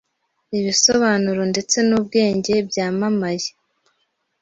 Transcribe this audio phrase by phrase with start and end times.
[0.59, 3.47] Ibisobanuro ndetse n'ubwenge byamamaye